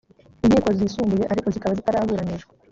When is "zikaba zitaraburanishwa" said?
1.55-2.53